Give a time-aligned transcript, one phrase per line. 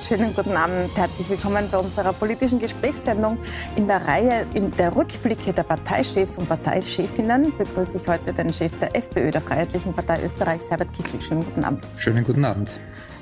[0.00, 0.96] Schönen guten Abend.
[0.96, 3.38] Herzlich willkommen bei unserer politischen Gesprächssendung.
[3.76, 8.74] In der Reihe in der Rückblicke der Parteichefs und Parteichefinnen begrüße ich heute den Chef
[8.78, 11.20] der FPÖ, der Freiheitlichen Partei Österreichs, Herbert Kickl.
[11.20, 11.82] Schönen guten Abend.
[11.96, 12.74] Schönen guten Abend.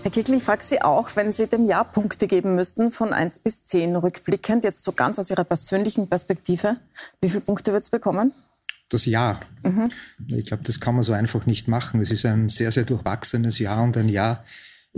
[0.03, 3.41] Herr Kickl, ich frage Sie auch, wenn Sie dem Jahr Punkte geben müssten, von 1
[3.41, 6.77] bis 10 rückblickend, jetzt so ganz aus Ihrer persönlichen Perspektive,
[7.21, 8.33] wie viele Punkte wird es bekommen?
[8.91, 9.39] das Jahr.
[9.65, 9.91] Mhm.
[10.29, 12.01] Ich glaube, das kann man so einfach nicht machen.
[12.01, 14.43] Es ist ein sehr, sehr durchwachsenes Jahr und ein Jahr,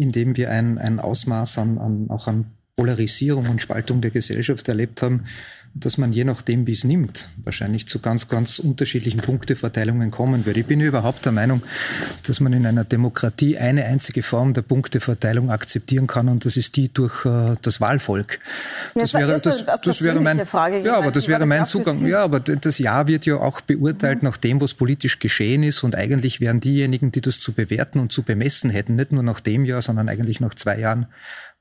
[0.01, 4.67] in dem wir ein, ein Ausmaß an, an, auch an Polarisierung und Spaltung der Gesellschaft
[4.67, 5.25] erlebt haben,
[5.75, 10.57] dass man je nachdem, wie es nimmt, wahrscheinlich zu ganz, ganz unterschiedlichen Punkteverteilungen kommen wird.
[10.57, 11.63] Ich bin überhaupt der Meinung,
[12.27, 16.77] dass man in einer Demokratie eine einzige Form der Punkteverteilung akzeptieren kann und das ist
[16.77, 18.41] die durch äh, das Wahlvolk.
[18.97, 20.81] Ja, das, wäre, das, das wäre mein, Frage.
[20.81, 22.05] ja, aber das wäre mein Zugang.
[22.05, 24.29] Ja, aber das Ja wird ja auch beurteilt mhm.
[24.29, 28.11] nach dem, was politisch geschehen ist und eigentlich wären diejenigen, die das zu bewerten und
[28.11, 31.07] zu bemessen hätten, nicht nur nach dem Jahr, sondern eigentlich nach zwei Jahren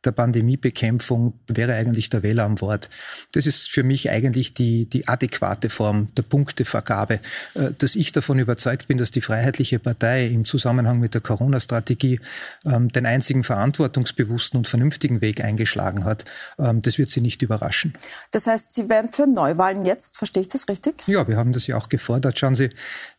[0.05, 2.89] der Pandemiebekämpfung wäre eigentlich der Wähler am Wort.
[3.33, 7.19] Das ist für mich eigentlich die, die adäquate Form der Punktevergabe.
[7.55, 12.20] Äh, dass ich davon überzeugt bin, dass die Freiheitliche Partei im Zusammenhang mit der Corona-Strategie
[12.66, 16.25] ähm, den einzigen verantwortungsbewussten und vernünftigen Weg eingeschlagen hat,
[16.58, 17.94] ähm, das wird Sie nicht überraschen.
[18.31, 20.95] Das heißt, Sie wären für Neuwahlen jetzt, verstehe ich das richtig?
[21.08, 22.39] Ja, wir haben das ja auch gefordert.
[22.39, 22.70] Schauen Sie,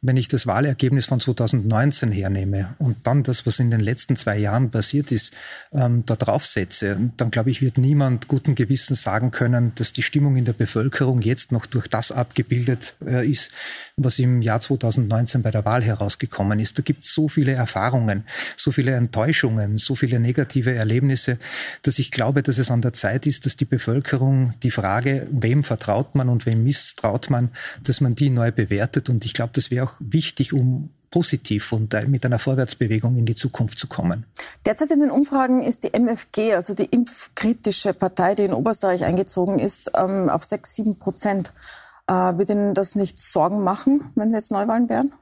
[0.00, 4.38] wenn ich das Wahlergebnis von 2019 hernehme und dann das, was in den letzten zwei
[4.38, 5.32] Jahren passiert ist,
[5.72, 10.02] ähm, da draufsetze, Gesetze, dann glaube ich, wird niemand guten Gewissens sagen können, dass die
[10.02, 13.50] Stimmung in der Bevölkerung jetzt noch durch das abgebildet äh, ist,
[13.96, 16.78] was im Jahr 2019 bei der Wahl herausgekommen ist.
[16.78, 18.24] Da gibt es so viele Erfahrungen,
[18.56, 21.38] so viele Enttäuschungen, so viele negative Erlebnisse,
[21.82, 25.64] dass ich glaube, dass es an der Zeit ist, dass die Bevölkerung die Frage, wem
[25.64, 27.50] vertraut man und wem misstraut man,
[27.82, 29.08] dass man die neu bewertet.
[29.08, 33.34] Und ich glaube, das wäre auch wichtig, um positiv und mit einer Vorwärtsbewegung in die
[33.34, 34.26] Zukunft zu kommen.
[34.64, 39.58] Derzeit in den Umfragen ist die MFG, also die impfkritische Partei, die in Oberösterreich eingezogen
[39.58, 41.52] ist, ähm, auf 6, 7 Prozent.
[42.06, 45.12] Äh, würde Ihnen das nicht Sorgen machen, wenn jetzt Neuwahlen wären?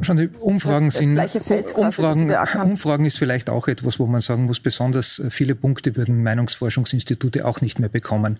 [0.00, 4.44] Schauen Sie, Umfragen das, das sind, Umfragen, Umfragen ist vielleicht auch etwas, wo man sagen
[4.44, 8.38] muss, besonders äh, viele Punkte würden Meinungsforschungsinstitute auch nicht mehr bekommen.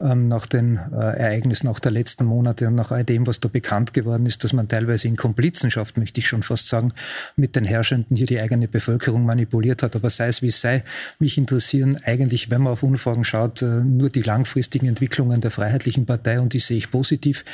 [0.00, 3.48] Ähm, nach den äh, Ereignissen auch der letzten Monate und nach all dem, was da
[3.48, 6.92] bekannt geworden ist, dass man teilweise in Komplizenschaft, möchte ich schon fast sagen,
[7.36, 9.94] mit den Herrschenden hier die eigene Bevölkerung manipuliert hat.
[9.94, 10.82] Aber sei es wie es sei,
[11.18, 16.06] mich interessieren eigentlich, wenn man auf Umfragen schaut, äh, nur die langfristigen Entwicklungen der Freiheitlichen
[16.06, 17.44] Partei und die sehe ich positiv.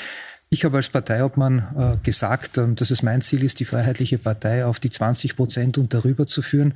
[0.55, 4.65] Ich habe als Parteiobmann äh, gesagt, ähm, dass es mein Ziel ist, die Freiheitliche Partei
[4.65, 6.75] auf die 20 Prozent und darüber zu führen.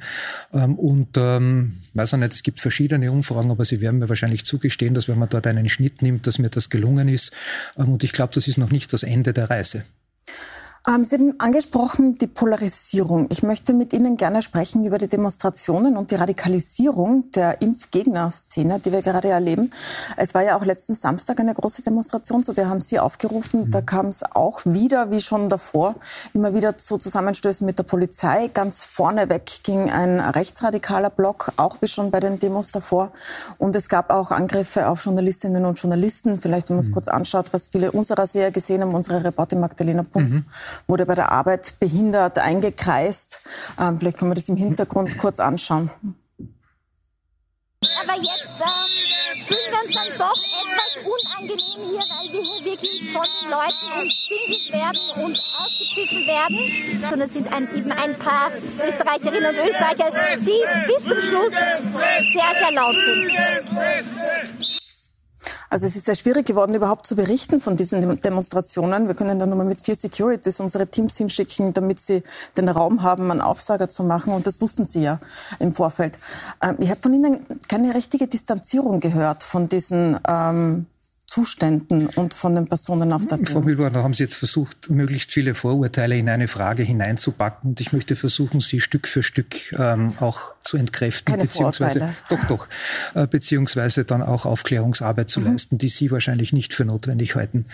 [0.53, 4.45] Ähm, und ähm, weiß auch nicht, es gibt verschiedene Umfragen, aber Sie werden mir wahrscheinlich
[4.45, 7.33] zugestehen, dass wenn man dort einen Schnitt nimmt, dass mir das gelungen ist.
[7.79, 9.85] Ähm, und ich glaube, das ist noch nicht das Ende der Reise.
[10.87, 13.27] Ähm, Sie haben angesprochen die Polarisierung.
[13.31, 18.93] Ich möchte mit Ihnen gerne sprechen über die Demonstrationen und die Radikalisierung der Impfgegner-Szene, die
[18.93, 19.71] wir gerade erleben.
[20.17, 23.67] Es war ja auch letzten Samstag eine große Demonstration, zu der haben Sie aufgerufen.
[23.67, 23.71] Mhm.
[23.71, 25.97] Da kam es auch wieder, wie schon davor,
[26.33, 28.49] immer wieder zu Zusammenstößen mit der Polizei.
[28.55, 33.11] Ganz vorneweg ging ein rechtsradikaler Block, auch wie schon bei den Demos davor.
[33.59, 36.39] Und es gab auch Angriffe auf Journalistinnen und Journalisten.
[36.39, 36.95] Vielleicht, wenn man es mhm.
[36.95, 40.33] kurz anschaut, was viele unserer Seher gesehen haben, unsere Reporterin Magdalena Pumps.
[40.33, 40.45] Mhm
[40.87, 43.41] wurde bei der Arbeit behindert eingekreist.
[43.81, 45.91] Ähm, vielleicht können wir das im Hintergrund kurz anschauen.
[48.03, 53.13] Aber jetzt ähm, fühlen wir uns dann doch etwas unangenehm hier, weil wir hier wirklich
[53.13, 56.59] von den Leuten umzingelt werden und ausgepfiffen werden.
[57.09, 58.51] Sondern es sind ein, eben ein paar
[58.85, 64.79] Österreicherinnen und Österreicher, die bis zum Schluss sehr, sehr laut sind.
[65.71, 69.07] Also es ist sehr schwierig geworden, überhaupt zu berichten von diesen Demonstrationen.
[69.07, 72.23] Wir können dann nur mal mit vier Securities unsere Teams hinschicken, damit sie
[72.57, 74.33] den Raum haben, einen Aufsager zu machen.
[74.33, 75.21] Und das wussten sie ja
[75.59, 76.19] im Vorfeld.
[76.63, 80.87] Ähm, ich habe von Ihnen keine richtige Distanzierung gehört von diesen ähm,
[81.29, 83.51] Zuständen und von den Personen auf der Bühne.
[83.51, 87.71] Frau Mühlborn, da haben Sie jetzt versucht, möglichst viele Vorurteile in eine Frage hineinzupacken.
[87.71, 91.35] Und ich möchte versuchen, sie Stück für Stück ähm, auch zu entkräften.
[91.35, 92.15] Keine beziehungsweise.
[92.31, 92.69] Doch, doch.
[93.15, 95.53] Äh, beziehungsweise dann auch Aufklärungsarbeit zu mhm.
[95.53, 97.67] leisten, die Sie wahrscheinlich nicht für notwendig halten.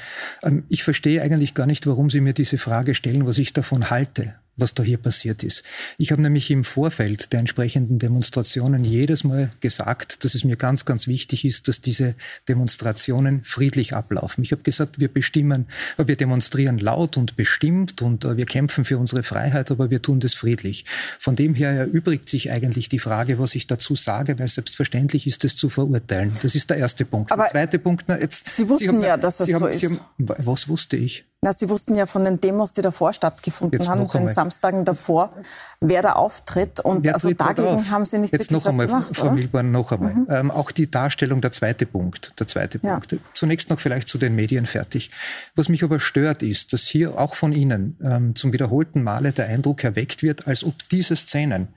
[0.42, 3.88] Ähm, ich verstehe eigentlich gar nicht, warum Sie mir diese Frage stellen, was ich davon
[3.88, 5.62] halte was da hier passiert ist.
[5.98, 10.84] Ich habe nämlich im Vorfeld der entsprechenden Demonstrationen jedes Mal gesagt, dass es mir ganz,
[10.84, 12.14] ganz wichtig ist, dass diese
[12.48, 14.44] Demonstrationen friedlich ablaufen.
[14.44, 15.66] Ich habe gesagt, wir bestimmen,
[15.96, 20.20] wir demonstrieren laut und bestimmt und äh, wir kämpfen für unsere Freiheit, aber wir tun
[20.20, 20.84] das friedlich.
[21.18, 25.44] Von dem her erübrigt sich eigentlich die Frage, was ich dazu sage, weil selbstverständlich ist
[25.44, 26.32] es zu verurteilen.
[26.42, 27.32] Das ist der erste Punkt.
[27.32, 28.48] Aber der zweite Punkt, na, jetzt.
[28.54, 29.82] Sie wussten Sie haben, ja, dass das Sie so haben, ist.
[29.82, 31.24] Haben, was wusste ich?
[31.44, 35.30] Na, Sie wussten ja von den Demos, die davor stattgefunden Jetzt haben, den Samstagen davor,
[35.78, 36.80] wer da auftritt.
[36.80, 39.92] Und wer also dagegen haben Sie nicht Jetzt wirklich noch einmal, gemacht, Frau Milborn, noch
[39.92, 40.14] einmal.
[40.14, 40.26] Mhm.
[40.30, 42.32] Ähm, auch die Darstellung, der zweite Punkt.
[42.40, 42.94] Der zweite ja.
[42.94, 43.16] Punkt.
[43.34, 45.10] Zunächst noch vielleicht zu den Medien fertig.
[45.54, 49.48] Was mich aber stört, ist, dass hier auch von Ihnen ähm, zum wiederholten Male der
[49.48, 51.68] Eindruck erweckt wird, als ob diese Szenen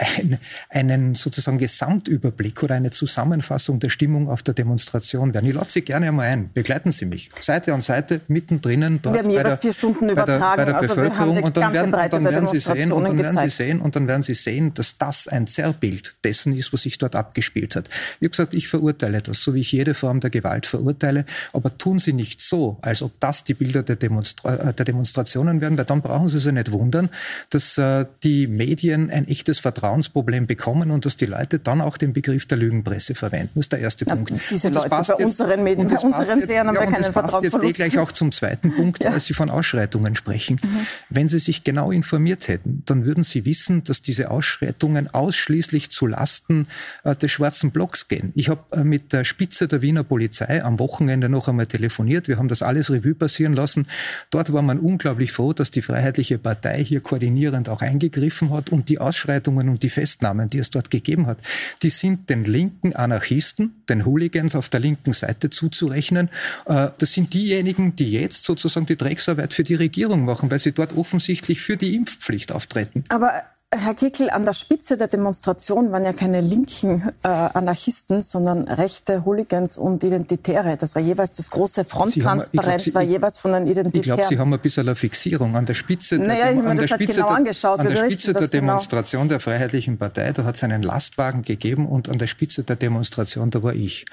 [0.00, 0.38] ein,
[0.70, 5.48] einen sozusagen Gesamtüberblick oder eine Zusammenfassung der Stimmung auf der Demonstration werden.
[5.48, 6.50] Ich lade Sie gerne einmal ein.
[6.52, 7.30] Begleiten Sie mich.
[7.38, 10.76] Seite an Seite, mittendrin, dort wir haben bei, der, vier Stunden bei, der, bei der
[10.76, 11.42] also Bevölkerung.
[11.42, 14.08] Und dann, werden, und dann werden Sie sehen, und dann werden Sie sehen, und dann
[14.08, 17.88] werden Sie sehen, dass das ein Zerrbild dessen ist, was sich dort abgespielt hat.
[17.88, 21.26] Ich habe gesagt, ich verurteile das, so wie ich jede Form der Gewalt verurteile.
[21.52, 25.60] Aber tun Sie nicht so, als ob das die Bilder der, Demonstra äh, der Demonstrationen
[25.60, 27.10] werden, weil dann brauchen Sie sich nicht wundern,
[27.50, 31.96] dass äh, die Medien ein echtes Vertrauen Vertrauensproblem bekommen und dass die Leute dann auch
[31.96, 33.50] den Begriff der Lügenpresse verwenden.
[33.54, 34.32] Das ist der erste ja, Punkt.
[34.50, 37.02] Diese und das Leute passt bei jetzt, unseren Medien, bei unseren Serien haben wir keinen.
[37.02, 39.10] Das passt jetzt eh gleich auch zum zweiten Punkt, ja.
[39.10, 40.60] als Sie von Ausschreitungen sprechen.
[40.62, 40.86] Mhm.
[41.08, 46.06] Wenn Sie sich genau informiert hätten, dann würden Sie wissen, dass diese Ausschreitungen ausschließlich zu
[46.06, 46.66] Lasten
[47.04, 48.32] äh, des schwarzen Blocks gehen.
[48.34, 52.28] Ich habe äh, mit der Spitze der Wiener Polizei am Wochenende noch einmal telefoniert.
[52.28, 53.86] Wir haben das alles Revue passieren lassen.
[54.30, 58.88] Dort war man unglaublich froh, dass die Freiheitliche Partei hier koordinierend auch eingegriffen hat und
[58.88, 61.38] die Ausschreitungen und die Festnahmen, die es dort gegeben hat,
[61.82, 66.28] die sind den linken Anarchisten, den Hooligans auf der linken Seite zuzurechnen.
[66.66, 70.72] Äh, das sind diejenigen, die jetzt sozusagen die Drecksarbeit für die Regierung machen, weil sie
[70.72, 73.04] dort offensichtlich für die Impfpflicht auftreten.
[73.08, 73.32] Aber
[73.72, 79.24] Herr Kickel, an der Spitze der Demonstration waren ja keine linken äh, Anarchisten, sondern rechte
[79.24, 80.76] Hooligans und Identitäre.
[80.76, 84.00] Das war jeweils das große Fronttransparent, war jeweils von den Identitären.
[84.00, 86.88] Ich glaube, Sie haben ein bisschen eine Fixierung an der Spitze der, naja, an der
[86.88, 88.50] Spitze genau der, angeschaut, an der, Spitze der genau.
[88.50, 89.28] Demonstration genau.
[89.28, 93.50] der Freiheitlichen Partei, da hat es einen Lastwagen gegeben und an der Spitze der Demonstration,
[93.50, 94.04] da war ich.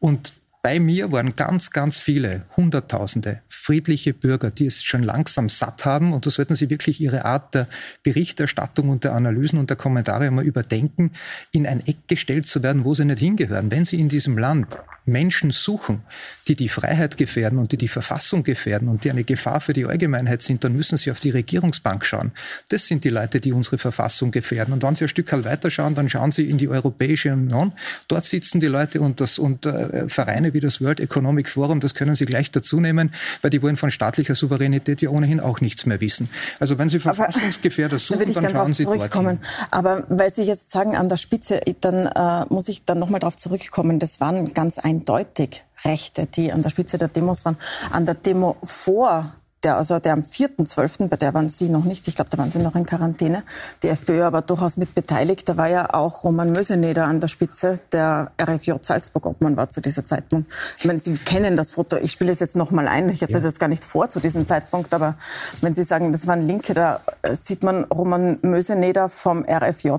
[0.00, 5.84] Und bei mir waren ganz, ganz viele, Hunderttausende friedliche Bürger, die es schon langsam satt
[5.84, 7.68] haben und da sollten sie wirklich ihre Art der
[8.02, 11.12] Berichterstattung und der Analysen und der Kommentare mal überdenken,
[11.52, 13.70] in ein Eck gestellt zu werden, wo sie nicht hingehören.
[13.70, 14.78] Wenn sie in diesem Land
[15.08, 16.02] Menschen suchen,
[16.46, 19.84] die die Freiheit gefährden und die die Verfassung gefährden und die eine Gefahr für die
[19.84, 22.32] Allgemeinheit sind, dann müssen sie auf die Regierungsbank schauen.
[22.68, 24.72] Das sind die Leute, die unsere Verfassung gefährden.
[24.72, 27.72] Und wenn sie ein Stück halt weiterschauen, dann schauen sie in die Europäische Union.
[28.08, 31.94] Dort sitzen die Leute und, das, und äh, Vereine wie das World Economic Forum, das
[31.94, 33.12] können sie gleich dazu nehmen,
[33.42, 36.28] weil die wollen von staatlicher Souveränität ja ohnehin auch nichts mehr wissen.
[36.60, 39.38] Also wenn Sie Verfassungsgefährder suchen, da dann schauen Sie dort hin.
[39.70, 43.36] Aber weil Sie jetzt sagen, an der Spitze, dann äh, muss ich dann nochmal darauf
[43.36, 47.56] zurückkommen, das waren ganz ein eindeutig Rechte, die an der Spitze der Demos waren.
[47.92, 49.32] An der Demo vor
[49.64, 52.50] der, also der am 4.12., bei der waren Sie noch nicht, ich glaube, da waren
[52.50, 53.42] Sie noch in Quarantäne,
[53.82, 55.48] die FPÖ aber durchaus mit beteiligt.
[55.48, 60.04] Da war ja auch Roman Möseneder an der Spitze, der RFJ Salzburg-Obmann war zu dieser
[60.04, 60.48] Zeitpunkt.
[60.78, 63.32] Ich meine, Sie kennen das Foto, ich spiele es jetzt noch mal ein, ich hatte
[63.32, 63.38] ja.
[63.38, 65.16] das jetzt gar nicht vor zu diesem Zeitpunkt, aber
[65.60, 69.90] wenn Sie sagen, das waren Linke, da sieht man Roman Möseneder vom RFJ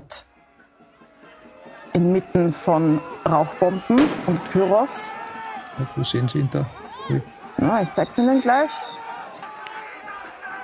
[1.92, 5.12] inmitten von Rauchbomben und Pyros.
[5.96, 6.66] wo sehen Sie ihn da?
[7.58, 8.70] Ja, ich zeige es Ihnen gleich.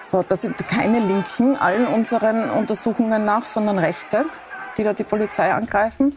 [0.01, 4.25] So, das sind keine Linken allen unseren Untersuchungen nach, sondern Rechte,
[4.79, 6.17] die da die Polizei angreifen.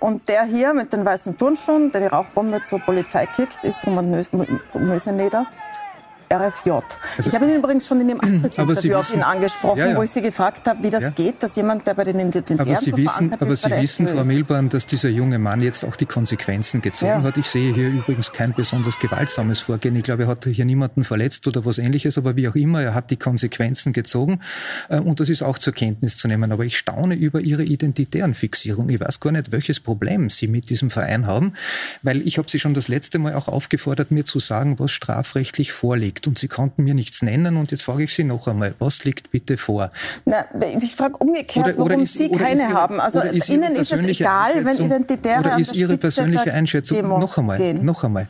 [0.00, 4.10] Und der hier mit den weißen Turnschuhen, der die Rauchbombe zur Polizei kickt, ist Roman
[4.10, 5.46] Möseneder.
[6.32, 6.70] RFJ.
[6.70, 9.96] Also, ich habe ihn übrigens schon in dem Abtrittsinterview auf ihn angesprochen, ja, ja.
[9.96, 11.10] wo ich Sie gefragt habe, wie das ja.
[11.10, 14.08] geht, dass jemand, der bei den Identitären aber Sie so wissen, Aber ist, Sie wissen,
[14.08, 17.36] Frau Milborn, dass dieser junge Mann jetzt auch die Konsequenzen gezogen hat.
[17.36, 19.96] Ich sehe hier übrigens kein besonders gewaltsames Vorgehen.
[19.96, 22.94] Ich glaube, er hat hier niemanden verletzt oder was ähnliches, aber wie auch immer, er
[22.94, 24.40] hat die Konsequenzen gezogen
[24.88, 26.52] äh, und das ist auch zur Kenntnis zu nehmen.
[26.52, 28.88] Aber ich staune über Ihre identitären Fixierung.
[28.88, 31.52] Ich weiß gar nicht, welches Problem Sie mit diesem Verein haben,
[32.02, 35.72] weil ich habe Sie schon das letzte Mal auch aufgefordert, mir zu sagen, was strafrechtlich
[35.72, 38.74] vorliegt liegt und Sie konnten mir nichts nennen und jetzt frage ich Sie noch einmal,
[38.78, 39.90] was liegt bitte vor?
[40.24, 40.44] Na,
[40.80, 43.00] ich frage umgekehrt, oder, oder warum ist, Sie keine Ihre, haben.
[43.00, 47.84] Also Ihnen ist es egal, wenn Identitäre Oder ist Ihre persönliche Einschätzung, noch einmal, gehen.
[47.84, 48.26] noch einmal,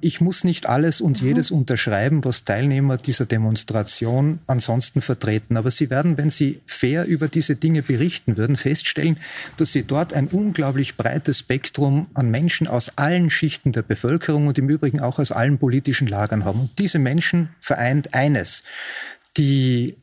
[0.00, 1.28] ich muss nicht alles und mhm.
[1.28, 5.56] jedes unterschreiben, was Teilnehmer dieser Demonstration ansonsten vertreten.
[5.56, 9.16] Aber Sie werden, wenn Sie fair über diese Dinge berichten würden, feststellen,
[9.58, 14.58] dass Sie dort ein unglaublich breites Spektrum an Menschen aus allen Schichten der Bevölkerung und
[14.58, 16.60] im Übrigen auch aus allen politischen Lagern haben.
[16.60, 18.64] Und diese Menschen vereint eines.
[19.36, 19.96] Die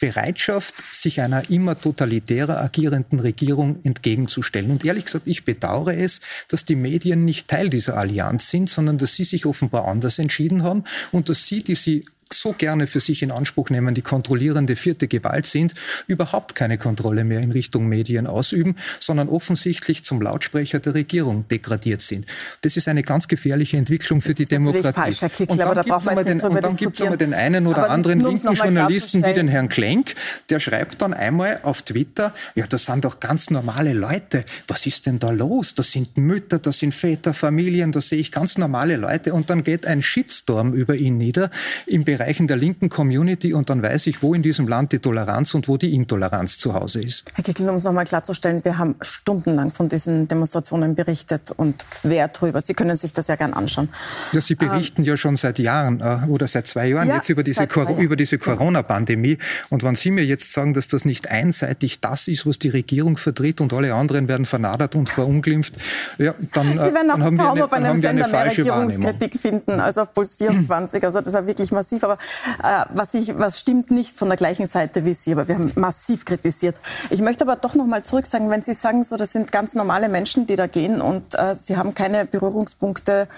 [0.00, 4.70] Bereitschaft, sich einer immer totalitärer agierenden Regierung entgegenzustellen.
[4.70, 8.98] Und ehrlich gesagt, ich bedauere es, dass die Medien nicht Teil dieser Allianz sind, sondern
[8.98, 13.00] dass sie sich offenbar anders entschieden haben und dass sie, die sie so gerne für
[13.00, 15.74] sich in Anspruch nehmen, die kontrollierende vierte Gewalt sind,
[16.06, 22.02] überhaupt keine Kontrolle mehr in Richtung Medien ausüben, sondern offensichtlich zum Lautsprecher der Regierung degradiert
[22.02, 22.26] sind.
[22.62, 24.92] Das ist eine ganz gefährliche Entwicklung für das die Demokratie.
[24.92, 28.52] Falsch, Herr Kickl, und dann gibt es aber den, den einen oder aber anderen linken
[28.54, 30.14] Journalisten wie den Herrn Klenk,
[30.50, 34.44] der schreibt dann einmal auf Twitter, ja, das sind doch ganz normale Leute.
[34.66, 35.74] Was ist denn da los?
[35.74, 39.32] Das sind Mütter, das sind Väter, Familien, da sehe ich ganz normale Leute.
[39.32, 41.50] Und dann geht ein Shitstorm über ihn nieder
[41.86, 45.54] im Bereichen der linken Community und dann weiß ich, wo in diesem Land die Toleranz
[45.54, 47.24] und wo die Intoleranz zu Hause ist.
[47.34, 52.28] Herr Kickel, um es nochmal klarzustellen, wir haben stundenlang von diesen Demonstrationen berichtet und quer
[52.28, 52.62] drüber.
[52.62, 53.90] Sie können sich das ja gern anschauen.
[54.32, 57.28] Ja, Sie berichten ähm, ja schon seit Jahren äh, oder seit zwei Jahren ja, jetzt
[57.28, 57.68] über diese,
[57.98, 59.36] über diese Corona-Pandemie.
[59.68, 63.18] Und wenn Sie mir jetzt sagen, dass das nicht einseitig das ist, was die Regierung
[63.18, 65.74] vertritt und alle anderen werden vernadert und verunglimpft,
[66.16, 69.80] ja, dann, äh, dann haben wir eine, auf einem Sender eine falsche mehr Regierungskritik finden
[69.80, 71.04] als auf Puls 24.
[71.04, 72.05] Also das war wirklich massiv.
[72.06, 72.18] Aber
[72.62, 75.72] äh, was, ich, was stimmt nicht von der gleichen Seite wie Sie, aber wir haben
[75.76, 76.76] massiv kritisiert.
[77.10, 79.74] Ich möchte aber doch noch mal zurück sagen, wenn Sie sagen, so das sind ganz
[79.74, 83.28] normale Menschen, die da gehen und äh, Sie haben keine Berührungspunkte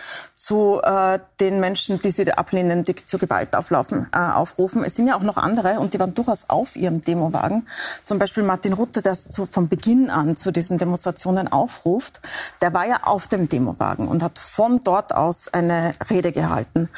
[0.49, 4.83] zu äh, den Menschen, die Sie ablehnen, die zur Gewalt auflaufen, äh, aufrufen.
[4.83, 7.69] Es sind ja auch noch andere und die waren durchaus auf ihrem Demowagen.
[8.03, 12.23] Zum Beispiel Martin Rutte, der so von Beginn an zu diesen Demonstrationen aufruft,
[12.63, 16.89] der war ja auf dem Demowagen und hat von dort aus eine Rede gehalten.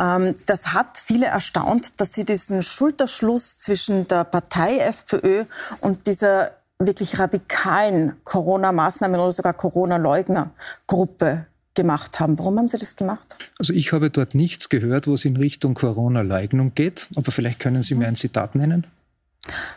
[0.00, 5.44] Ähm, das hat viele erstaunt, dass sie diesen Schulterschluss zwischen der Partei FPÖ
[5.80, 11.46] und dieser wirklich radikalen Corona-Maßnahmen oder sogar Corona-Leugner-Gruppe
[11.76, 12.38] gemacht haben.
[12.38, 13.36] Warum haben Sie das gemacht?
[13.58, 17.06] Also ich habe dort nichts gehört, was in Richtung Corona-Leugnung geht.
[17.14, 18.86] Aber vielleicht können Sie mir ein Zitat nennen.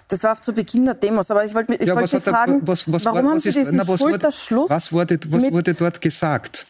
[0.07, 3.05] Das war zu Beginn der Demos, aber ich wollte, ich ja, Sie fragen, was, was,
[3.05, 4.69] warum was, haben Sie diesen na, was Schulterschluss?
[4.71, 6.65] Was wurde, was wurde dort gesagt?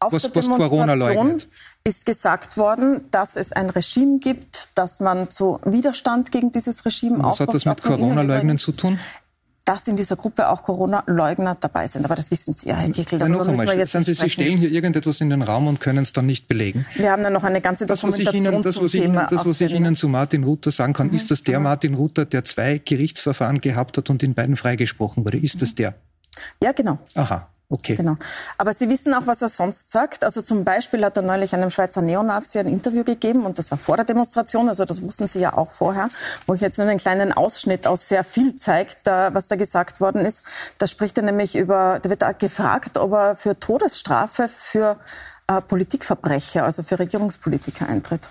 [0.00, 1.40] Auf was, der Demonstration
[1.84, 7.18] ist gesagt worden, dass es ein Regime gibt, dass man zu Widerstand gegen dieses Regime
[7.22, 8.98] Was hat das mit Corona-Leugnen zu tun?
[9.68, 12.02] Dass in dieser Gruppe auch Corona-Leugner dabei sind.
[12.06, 13.20] Aber das wissen Sie ja, Herr Kickel.
[13.20, 16.24] Ja, noch einmal, Sie, Sie stellen hier irgendetwas in den Raum und können es dann
[16.24, 16.86] nicht belegen.
[16.94, 19.28] Wir haben dann noch eine ganze Dokumentation das, was ich Ihnen, das, was ich Ihnen,
[19.30, 21.16] das, was ich Ihnen zu Martin Ruther sagen kann, mhm.
[21.16, 21.64] ist das der mhm.
[21.64, 25.36] Martin Ruther, der zwei Gerichtsverfahren gehabt hat und in beiden freigesprochen wurde?
[25.36, 25.92] Ist das der?
[26.62, 26.98] Ja, genau.
[27.14, 27.50] Aha.
[27.70, 27.96] Okay.
[27.96, 28.16] Genau.
[28.56, 30.24] Aber Sie wissen auch, was er sonst sagt.
[30.24, 33.76] Also zum Beispiel hat er neulich einem Schweizer Neonazi ein Interview gegeben und das war
[33.76, 36.08] vor der Demonstration, also das wussten Sie ja auch vorher,
[36.46, 40.00] wo ich jetzt nur einen kleinen Ausschnitt aus sehr viel zeigt, da, was da gesagt
[40.00, 40.44] worden ist.
[40.78, 44.98] Da spricht er nämlich über, da wird er gefragt, ob er für Todesstrafe für
[45.46, 48.30] äh, Politikverbrecher, also für Regierungspolitiker eintritt.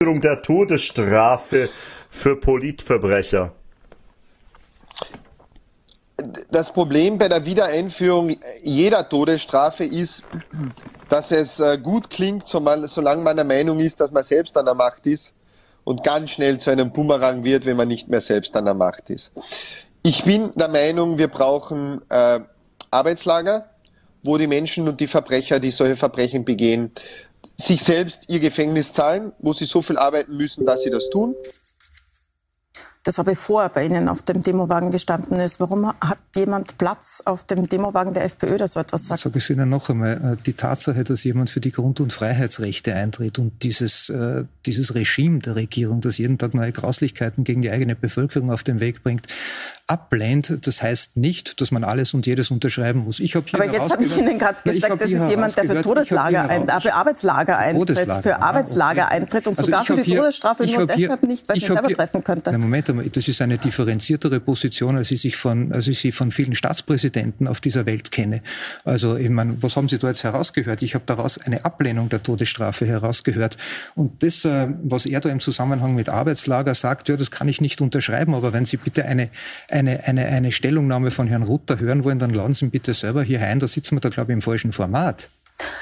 [0.00, 1.70] Der Todesstrafe
[2.08, 3.52] für Politverbrecher
[6.50, 10.22] das Problem bei der Wiedereinführung jeder Todesstrafe ist,
[11.08, 14.74] dass es äh, gut klingt, solange man der Meinung ist, dass man selbst an der
[14.74, 15.32] Macht ist
[15.84, 19.10] und ganz schnell zu einem Bumerang wird, wenn man nicht mehr selbst an der Macht
[19.10, 19.32] ist.
[20.02, 22.40] Ich bin der Meinung, wir brauchen äh,
[22.90, 23.66] Arbeitslager,
[24.22, 26.92] wo die Menschen und die Verbrecher, die solche Verbrechen begehen,
[27.56, 31.34] sich selbst ihr Gefängnis zahlen, wo sie so viel arbeiten müssen, dass sie das tun.
[33.04, 35.58] Das war bevor er bei Ihnen auf dem Demowagen gestanden ist.
[35.58, 39.20] Warum hat jemand Platz auf dem Demowagen der FPÖ, der so etwas sagt?
[39.22, 40.34] Sag ich Ihnen noch einmal.
[40.34, 44.94] Äh, die Tatsache, dass jemand für die Grund- und Freiheitsrechte eintritt und dieses, äh, dieses
[44.94, 49.02] Regime der Regierung, das jeden Tag neue Grauslichkeiten gegen die eigene Bevölkerung auf den Weg
[49.02, 49.26] bringt,
[49.86, 53.20] ablehnt, das heißt nicht, dass man alles und jedes unterschreiben muss.
[53.20, 55.82] Ich habe hier Aber jetzt habe ich Ihnen gerade gesagt, das ist jemand, der für
[55.82, 60.64] Todeslager ein, für Arbeitslager eintritt, für Arbeitslager eintritt und also sogar für die hier, Todesstrafe
[60.64, 62.52] nur deshalb hier, nicht, weil ich ihn selber hier, treffen könnte.
[62.52, 66.30] Na Moment einmal, das ist eine differenziertere Position, als ich, von, als ich sie von
[66.30, 68.40] vielen Staatspräsidenten auf dieser Welt kenne.
[68.84, 70.82] Also ich meine, was haben Sie da jetzt herausgehört?
[70.82, 73.58] Ich habe daraus eine Ablehnung der Todesstrafe herausgehört.
[73.94, 74.46] Und das,
[74.82, 78.34] was er da im Zusammenhang mit Arbeitslager sagt, ja, das kann ich nicht unterschreiben.
[78.34, 79.28] Aber wenn Sie bitte eine,
[79.68, 82.94] eine eine, eine, eine Stellungnahme von Herrn Rutter hören wollen, dann laden Sie ihn bitte
[82.94, 83.60] selber hier ein.
[83.60, 85.28] Da sitzen wir da, glaube ich, im falschen Format.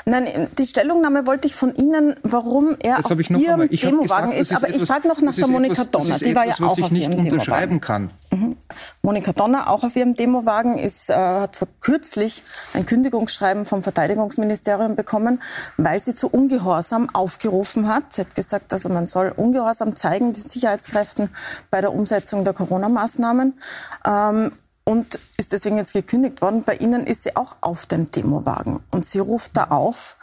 [0.05, 0.27] Nein,
[0.59, 4.53] die Stellungnahme wollte ich von Ihnen, warum er Jetzt auf Ihrem Demowagen ist.
[4.55, 6.19] Aber ich frage noch nach der Monika etwas, Donner.
[6.19, 7.81] Die war ja auch auf Ihrem Demowagen.
[7.81, 8.11] kann.
[8.31, 8.57] Mhm.
[9.03, 12.45] Monika Donner, auch auf ihrem Demowagen, ist, äh, hat vor kürzlich
[12.75, 15.43] ein Kündigungsschreiben vom Verteidigungsministerium bekommen,
[15.77, 18.13] weil sie zu Ungehorsam aufgerufen hat.
[18.13, 21.31] Sie hat gesagt, also man soll Ungehorsam zeigen den Sicherheitskräften
[21.71, 23.59] bei der Umsetzung der Corona-Maßnahmen.
[24.07, 24.53] Ähm,
[24.85, 26.65] und ist deswegen jetzt gekündigt worden.
[26.65, 28.81] Bei Ihnen ist sie auch auf dem Demowagen.
[28.91, 30.17] Und sie ruft da auf,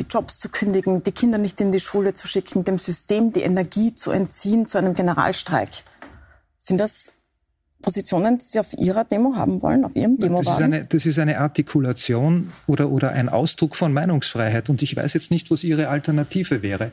[0.00, 3.42] die Jobs zu kündigen, die Kinder nicht in die Schule zu schicken, dem System die
[3.42, 5.70] Energie zu entziehen zu einem Generalstreik.
[6.58, 7.12] Sind das
[7.80, 11.06] Positionen, die Sie auf Ihrer Demo haben wollen, auf Ihrem Demo das ist, eine, das
[11.06, 14.68] ist eine Artikulation oder, oder ein Ausdruck von Meinungsfreiheit.
[14.68, 16.90] Und ich weiß jetzt nicht, was Ihre Alternative wäre.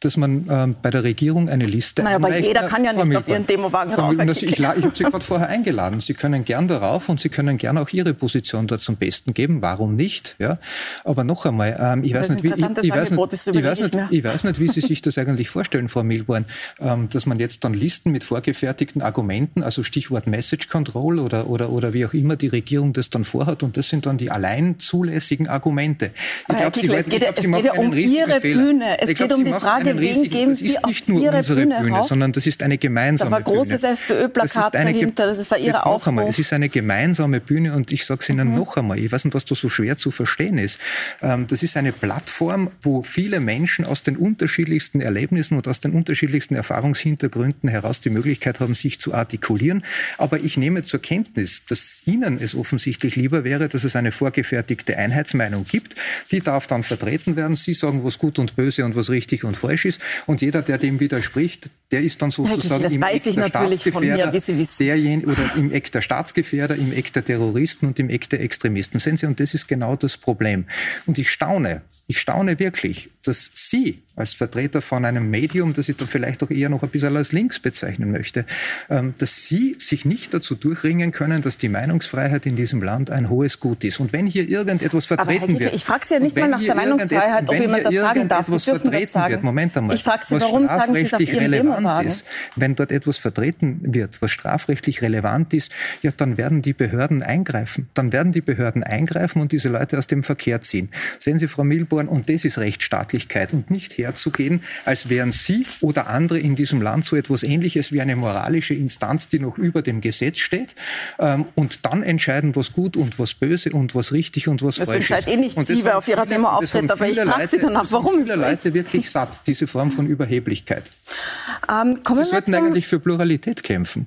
[0.00, 3.26] Dass man ähm, bei der Regierung eine Liste naja, aber jeder kann ja nicht auf
[3.28, 4.12] Ihren Demowagen rauf.
[4.12, 6.00] Ich, ich, ich habe Sie gerade vorher eingeladen.
[6.00, 9.62] Sie können gern darauf und Sie können gern auch Ihre Position dort zum Besten geben.
[9.62, 10.36] Warum nicht?
[10.38, 10.58] Ja?
[11.04, 13.98] Aber noch einmal, ähm, ich, weiß nicht, wie, ich, ich, weiß nicht, ich, weiß nicht,
[14.10, 16.44] ich weiß nicht, wie Sie sich das eigentlich vorstellen, Frau Milborn,
[16.80, 21.70] ähm, dass man jetzt dann Listen mit vorgefertigten Argumenten, also Stichwort Message Control oder, oder,
[21.70, 24.78] oder wie auch immer die Regierung das dann vorhat und das sind dann die allein
[24.78, 26.10] zulässigen Argumente.
[26.48, 28.62] Ich glaube, Sie, es geht, glaub, Sie es geht ja um Ihre Fehler.
[28.62, 29.00] Bühne.
[29.00, 32.32] Es geht um die Frage, wen geben Sie ist nicht nur unsere Bühne, Bühne sondern
[32.32, 33.44] das ist eine gemeinsame Bühne.
[33.44, 36.20] Da war großes FPÖ-Plakat dahinter, das war Ihre Aufruf.
[36.28, 38.56] es ist eine gemeinsame Bühne und ich sage es Ihnen mhm.
[38.56, 40.78] noch einmal, ich weiß nicht, was da so schwer zu verstehen ist.
[41.22, 45.92] Ähm, das ist eine Plattform, wo viele Menschen aus den unterschiedlichsten Erlebnissen und aus den
[45.92, 49.82] unterschiedlichsten Erfahrungshintergründen heraus die Möglichkeit haben, sich zu artikulieren.
[50.18, 54.96] Aber ich nehme zur Kenntnis, dass Ihnen es offensichtlich lieber wäre, dass es eine vorgefertigte
[54.96, 55.94] Einheitsmeinung gibt.
[56.30, 57.56] Die darf dann vertreten werden.
[57.56, 60.00] Sie sagen, was gut und böse und was richtig und falsch ist.
[60.26, 64.32] Und jeder, der dem widerspricht, der ist dann sozusagen im Eck der Staatsgefährder,
[64.78, 68.98] derjenige, oder im Eck der Staatsgefährder, im Eck der Terroristen und im Eck der Extremisten.
[68.98, 70.64] Sehen Sie, und das ist genau das Problem.
[71.06, 75.96] Und ich staune, ich staune wirklich, dass Sie als Vertreter von einem Medium, das ich
[75.96, 78.46] dann vielleicht auch eher noch ein bisschen als links bezeichnen möchte,
[78.88, 83.28] ähm, dass Sie sich nicht dazu durchringen können, dass die Meinungsfreiheit in diesem Land ein
[83.28, 84.00] hohes Gut ist.
[84.00, 85.74] Und wenn hier irgendetwas vertreten Hitler, wird...
[85.74, 88.48] Ich frage Sie ja nicht mal nach der Meinungsfreiheit, ob jemand das sagen darf.
[88.48, 91.50] Etwas vertreten das wird, Moment einmal, ich frage Sie, warum sagen Sie es auf Ihrem
[91.76, 96.72] relevant ist, wenn dort etwas vertreten wird, was strafrechtlich relevant ist, ja, dann werden die
[96.72, 97.88] Behörden eingreifen.
[97.94, 100.88] Dann werden die Behörden eingreifen und diese Leute aus dem Verkehr ziehen.
[101.18, 106.08] Sehen Sie, Frau Milborn, und das ist Rechtsstaatlichkeit und nicht herzugehen, als wären Sie oder
[106.08, 110.00] andere in diesem Land so etwas Ähnliches wie eine moralische Instanz, die noch über dem
[110.00, 110.74] Gesetz steht
[111.18, 114.88] ähm, und dann entscheiden, was gut und was böse und was richtig und was das
[114.88, 115.10] falsch ist.
[115.10, 117.90] Das entscheidet eh nicht Sie, wer auf Ihrer Demo auftritt, aber ich frage Sie danach,
[117.90, 118.38] warum es so ist.
[118.38, 120.84] Leute wirklich satt, diese Form von Überheblichkeit.
[121.70, 124.06] Ähm, Sie sollten eigentlich für Pluralität kämpfen.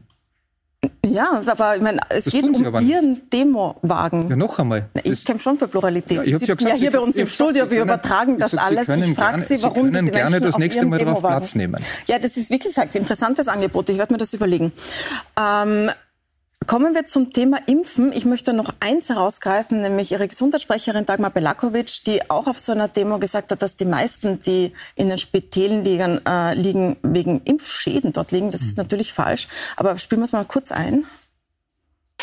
[1.06, 4.30] Ja, aber ich meine, es das geht um Ihren Demowagen.
[4.30, 4.88] Ja, noch einmal.
[5.04, 6.18] Ich kämpfe schon für Pluralität.
[6.18, 8.38] Ja, Sie sitzen ja, gesagt, ja hier Sie, bei uns im Studio, wir können, übertragen
[8.38, 9.08] das gesagt, alles.
[9.08, 11.84] Ich frage Sie, warum Sie können gerne das nächste Mal darauf Platz nehmen.
[12.08, 13.90] Ja, das ist, wie gesagt, ein interessantes Angebot.
[13.90, 14.72] Ich werde mir das überlegen.
[15.38, 15.90] Ähm,
[16.68, 18.12] Kommen wir zum Thema Impfen.
[18.12, 22.88] Ich möchte noch eins herausgreifen, nämlich Ihre Gesundheitssprecherin Dagmar Belakovic, die auch auf so einer
[22.88, 28.14] Demo gesagt hat, dass die meisten, die in den Spitälen liegen, äh, liegen wegen Impfschäden
[28.14, 28.52] dort liegen.
[28.52, 28.84] Das ist mhm.
[28.84, 29.48] natürlich falsch.
[29.78, 31.08] Aber spielen wir es mal kurz ein.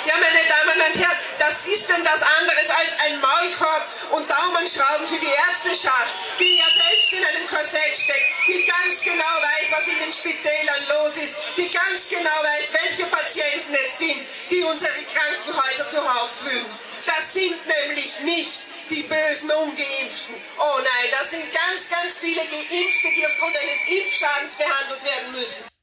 [0.04, 5.06] Ja, meine Damen und Herren, das ist denn das anderes als ein Maulkorb und Daumenschrauben
[5.06, 6.75] für die Ärzteschaft, die selbst
[7.16, 11.70] in einem Korsett steckt, die ganz genau weiß, was in den Spitälern los ist, die
[11.70, 16.66] ganz genau weiß, welche Patienten es sind, die unsere Krankenhäuser zuhauf füllen.
[17.06, 20.34] Das sind nämlich nicht die bösen Ungeimpften.
[20.58, 25.75] Oh nein, das sind ganz, ganz viele Geimpfte, die aufgrund eines Impfschadens behandelt werden müssen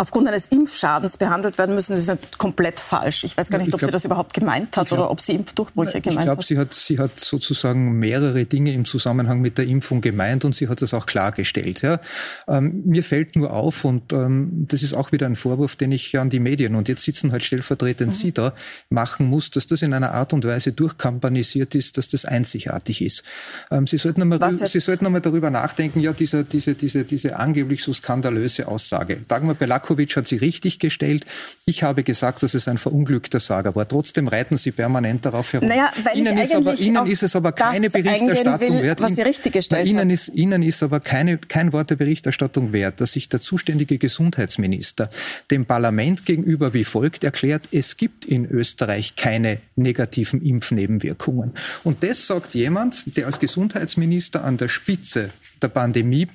[0.00, 3.22] aufgrund eines Impfschadens behandelt werden müssen, das ist komplett falsch.
[3.24, 5.20] Ich weiß gar nicht, ich ob glaub, sie das überhaupt gemeint hat glaub, oder ob
[5.20, 6.50] sie Impfdurchbrüche gemeint ich glaub, hat.
[6.50, 10.68] Ich glaube, sie hat sozusagen mehrere Dinge im Zusammenhang mit der Impfung gemeint und sie
[10.68, 11.82] hat das auch klargestellt.
[11.82, 12.00] Ja.
[12.48, 16.18] Ähm, mir fällt nur auf, und ähm, das ist auch wieder ein Vorwurf, den ich
[16.18, 18.14] an die Medien, und jetzt sitzen halt stellvertretend mhm.
[18.14, 18.54] Sie da,
[18.88, 23.22] machen muss, dass das in einer Art und Weise durchkampanisiert ist, dass das einzigartig ist.
[23.70, 27.82] Ähm, sie sollten einmal, Sie sollten einmal darüber nachdenken, ja, diese, diese, diese, diese angeblich
[27.82, 29.18] so skandalöse Aussage.
[29.28, 31.26] Dagmar Belak Markovic hat sie richtig gestellt.
[31.66, 33.86] Ich habe gesagt, dass es ein verunglückter Sager war.
[33.86, 35.68] Trotzdem reiten Sie permanent darauf herum.
[35.68, 39.00] Naja, Ihnen, ist aber, Ihnen ist es aber keine Berichterstattung will, wert.
[39.00, 42.72] Was Sie richtig gestellt na, Ihnen, ist, Ihnen ist aber keine, kein Wort der Berichterstattung
[42.72, 45.10] wert, dass sich der zuständige Gesundheitsminister
[45.50, 51.52] dem Parlament gegenüber wie folgt erklärt, es gibt in Österreich keine negativen Impfnebenwirkungen.
[51.82, 55.30] Und das sagt jemand, der als Gesundheitsminister an der Spitze
[55.62, 56.28] der Pandemie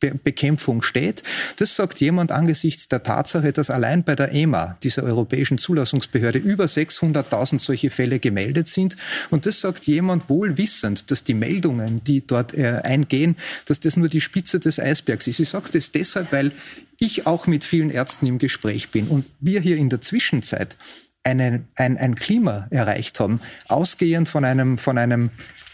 [0.00, 1.22] Bekämpfung steht.
[1.56, 6.64] Das sagt jemand angesichts der Tatsache, dass allein bei der EMA, dieser europäischen Zulassungsbehörde, über
[6.64, 8.96] 600.000 solche Fälle gemeldet sind.
[9.30, 13.36] Und das sagt jemand wohl wissend, dass die Meldungen, die dort äh, eingehen,
[13.66, 15.40] dass das nur die Spitze des Eisbergs ist.
[15.40, 16.52] Ich sage das deshalb, weil
[16.98, 20.76] ich auch mit vielen Ärzten im Gespräch bin und wir hier in der Zwischenzeit
[21.22, 25.30] eine, ein, ein Klima erreicht haben, ausgehend von einem, von einem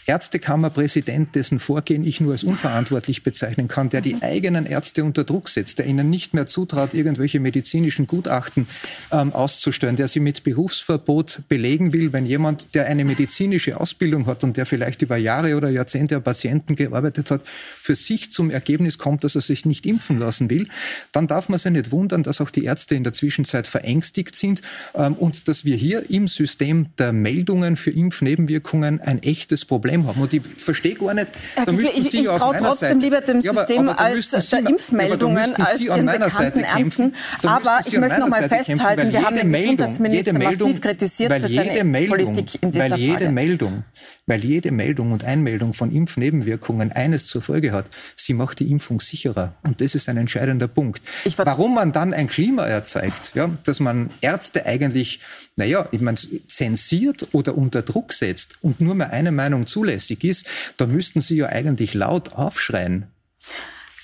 [0.07, 4.21] Ärztekammerpräsident, dessen Vorgehen ich nur als unverantwortlich bezeichnen kann, der die mhm.
[4.23, 8.67] eigenen Ärzte unter Druck setzt, der ihnen nicht mehr zutraut, irgendwelche medizinischen Gutachten
[9.11, 14.45] ähm, auszustellen, der sie mit Berufsverbot belegen will, wenn jemand, der eine medizinische Ausbildung hat
[14.45, 18.97] und der vielleicht über Jahre oder Jahrzehnte an Patienten gearbeitet hat, für sich zum Ergebnis
[18.97, 20.69] kommt, dass er sich nicht impfen lassen will,
[21.11, 24.61] dann darf man sich nicht wundern, dass auch die Ärzte in der Zwischenzeit verängstigt sind
[24.95, 30.07] ähm, und dass wir hier im System der Meldungen für Impfnebenwirkungen ein echtes Problem Problem
[30.07, 30.21] haben.
[30.21, 32.99] Und ich verstehe gar nicht, Herr da müssten Sie ich, ich auf meiner trotzdem Seite,
[32.99, 37.13] lieber dem System ja, aber, aber als Sie, der Impfmeldungen ja, als Ihren bekannten Ernsten.
[37.43, 42.33] Aber ich möchte noch mal festhalten, wir haben den Gesundheitsminister massiv kritisiert für seine Meldung,
[42.33, 43.31] Politik in dieser weil jede Frage.
[43.31, 43.83] Meldung,
[44.25, 48.99] weil jede Meldung und Einmeldung von Impfnebenwirkungen eines zur Folge hat, sie macht die Impfung
[48.99, 49.53] sicherer.
[49.63, 51.01] Und das ist ein entscheidender Punkt.
[51.37, 55.21] Warum man dann ein Klima erzeugt, ja, dass man Ärzte eigentlich,
[55.55, 60.45] naja, ich meine, zensiert oder unter Druck setzt und nur mehr eine Meinung zulässig ist,
[60.77, 63.07] da müssten Sie ja eigentlich laut aufschreien.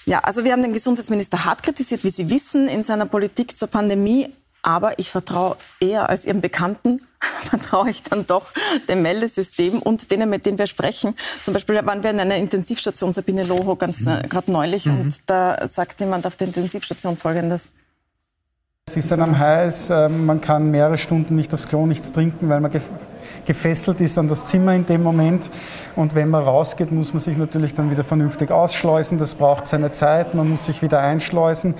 [0.05, 3.67] Ja, also wir haben den Gesundheitsminister hart kritisiert, wie Sie wissen, in seiner Politik zur
[3.67, 4.29] Pandemie.
[4.65, 8.49] Aber ich vertraue eher als Ihrem Bekannten, vertraue ich dann doch
[8.87, 11.15] dem Meldesystem und denen, mit denen wir sprechen.
[11.43, 14.07] Zum Beispiel waren wir in einer Intensivstation, Sabine Loho, ganz mhm.
[14.07, 15.01] äh, gerade neulich, mhm.
[15.01, 17.73] und da sagt jemand auf der Intensivstation Folgendes.
[18.87, 22.71] Es ist einem heiß, man kann mehrere Stunden nicht aufs Klo, nichts trinken, weil man
[23.45, 25.49] gefesselt ist an das Zimmer in dem Moment.
[25.95, 29.17] Und wenn man rausgeht, muss man sich natürlich dann wieder vernünftig ausschleusen.
[29.17, 31.75] Das braucht seine Zeit, man muss sich wieder einschleusen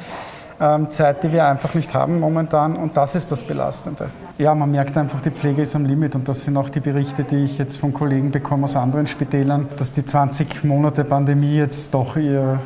[0.60, 2.76] ähm, Zeit, die wir einfach nicht haben momentan.
[2.76, 4.10] Und das ist das Belastende.
[4.38, 6.16] Ja, man merkt einfach, die Pflege ist am Limit.
[6.16, 9.68] Und das sind auch die Berichte, die ich jetzt von Kollegen bekomme aus anderen Spitälern,
[9.78, 12.60] dass die 20 Monate Pandemie jetzt doch ihr,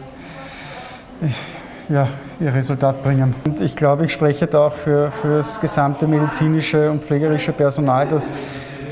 [1.90, 2.08] ja,
[2.40, 3.34] ihr Resultat bringen.
[3.46, 8.08] Und ich glaube, ich spreche da auch für, für das gesamte medizinische und pflegerische Personal,
[8.08, 8.32] dass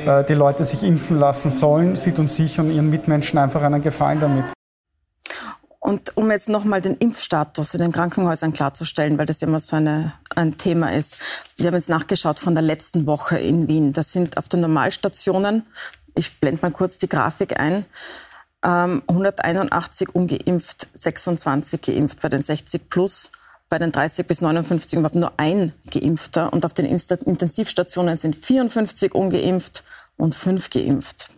[0.06, 4.20] die Leute sich impfen lassen sollen, sieht uns sich und ihren Mitmenschen einfach einen Gefallen
[4.20, 4.46] damit.
[5.80, 9.76] Und um jetzt nochmal den Impfstatus in den Krankenhäusern klarzustellen, weil das ja immer so
[9.76, 11.18] eine, ein Thema ist.
[11.58, 13.94] Wir haben jetzt nachgeschaut von der letzten Woche in Wien.
[13.94, 15.64] Das sind auf den Normalstationen,
[16.16, 17.86] ich blende mal kurz die Grafik ein,
[18.62, 23.30] 181 ähm, ungeimpft, 26 geimpft bei den 60 plus
[23.70, 29.14] bei den 30 bis 59 überhaupt nur ein Geimpfter und auf den Intensivstationen sind 54
[29.14, 29.84] ungeimpft
[30.18, 31.30] und 5 geimpft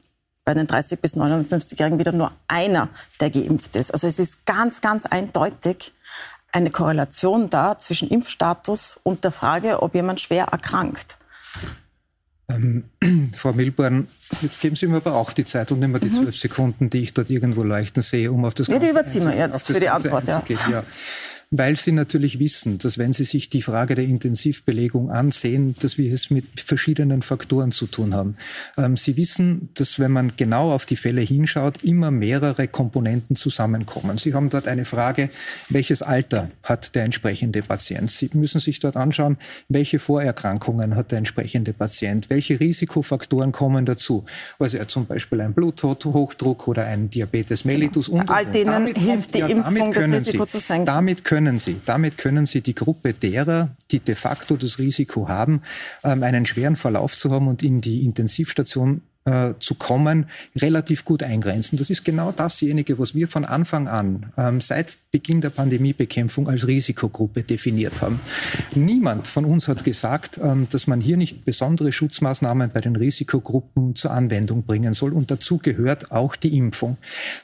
[0.47, 2.87] bei den 30 bis 59-Jährigen wieder nur einer,
[3.19, 3.91] der geimpft ist.
[3.91, 5.91] Also es ist ganz, ganz eindeutig
[6.53, 11.17] eine Korrelation da zwischen Impfstatus und der Frage, ob jemand schwer erkrankt.
[12.49, 12.85] Ähm,
[13.35, 14.07] Frau Milborn,
[14.41, 16.15] jetzt geben Sie mir aber auch die Zeit und nehmen wir die mhm.
[16.15, 16.39] zwölf mhm.
[16.39, 19.35] Sekunden, die ich dort irgendwo leuchten sehe, um auf das Ganze ja, die überziehen wir
[19.35, 20.27] jetzt für die Antwort.
[20.27, 20.41] Ja.
[20.71, 20.83] ja
[21.51, 26.11] weil sie natürlich wissen, dass wenn sie sich die Frage der Intensivbelegung ansehen, dass wir
[26.13, 28.35] es mit verschiedenen Faktoren zu tun haben.
[28.77, 34.17] Ähm, sie wissen, dass wenn man genau auf die Fälle hinschaut, immer mehrere Komponenten zusammenkommen.
[34.17, 35.29] Sie haben dort eine Frage,
[35.69, 38.11] welches Alter hat der entsprechende Patient?
[38.11, 39.37] Sie müssen sich dort anschauen,
[39.69, 42.29] welche Vorerkrankungen hat der entsprechende Patient?
[42.29, 44.25] Welche Risikofaktoren kommen dazu?
[44.59, 48.09] Also er zum Beispiel ein Bluthochdruck oder ein Diabetes mellitus.
[48.09, 50.85] Und, All denen damit hilft die ja, Impfung, das Risiko Sie, zu senken.
[50.85, 55.29] Damit können können Sie, damit können Sie die Gruppe derer, die de facto das Risiko
[55.29, 55.61] haben,
[56.03, 61.21] ähm, einen schweren Verlauf zu haben und in die Intensivstation äh, zu kommen, relativ gut
[61.21, 61.77] eingrenzen.
[61.77, 66.65] Das ist genau dasjenige, was wir von Anfang an, ähm, seit Beginn der Pandemiebekämpfung als
[66.65, 68.19] Risikogruppe definiert haben.
[68.73, 73.95] Niemand von uns hat gesagt, ähm, dass man hier nicht besondere Schutzmaßnahmen bei den Risikogruppen
[73.95, 75.13] zur Anwendung bringen soll.
[75.13, 76.97] Und dazu gehört auch die Impfung.